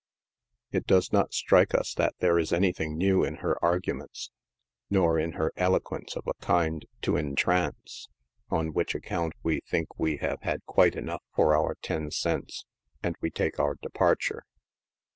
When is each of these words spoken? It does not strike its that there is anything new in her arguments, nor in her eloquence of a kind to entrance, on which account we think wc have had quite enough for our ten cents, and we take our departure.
It 0.71 0.87
does 0.87 1.13
not 1.13 1.31
strike 1.31 1.75
its 1.75 1.93
that 1.93 2.15
there 2.21 2.39
is 2.39 2.51
anything 2.51 2.97
new 2.97 3.23
in 3.23 3.35
her 3.35 3.63
arguments, 3.63 4.31
nor 4.89 5.19
in 5.19 5.33
her 5.33 5.53
eloquence 5.57 6.15
of 6.15 6.25
a 6.25 6.33
kind 6.43 6.83
to 7.03 7.17
entrance, 7.17 8.09
on 8.49 8.73
which 8.73 8.95
account 8.95 9.33
we 9.43 9.59
think 9.69 9.89
wc 9.99 10.19
have 10.21 10.41
had 10.41 10.65
quite 10.65 10.95
enough 10.95 11.21
for 11.35 11.55
our 11.55 11.75
ten 11.83 12.09
cents, 12.09 12.65
and 13.03 13.15
we 13.21 13.29
take 13.29 13.59
our 13.59 13.75
departure. 13.75 14.41